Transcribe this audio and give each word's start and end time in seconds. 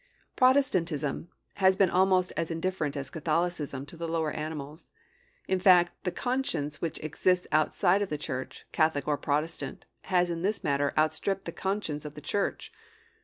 Protestantism 0.35 1.29
has 1.57 1.75
been 1.75 1.91
almost 1.91 2.33
as 2.35 2.49
indifferent 2.49 2.97
as 2.97 3.11
Catholicism 3.11 3.85
to 3.85 3.95
the 3.95 4.07
lower 4.07 4.31
animals. 4.31 4.87
In 5.47 5.59
fact, 5.59 5.91
the 6.05 6.11
conscience 6.11 6.81
which 6.81 6.99
exists 7.03 7.45
outside 7.51 8.01
of 8.01 8.09
the 8.09 8.17
church, 8.17 8.65
Catholic 8.71 9.07
or 9.07 9.15
Protestant, 9.15 9.85
has 10.05 10.31
in 10.31 10.41
this 10.41 10.63
matter, 10.63 10.91
outstripped 10.97 11.45
the 11.45 11.51
conscience 11.51 12.03
of 12.03 12.15
the 12.15 12.19
church. 12.21 12.71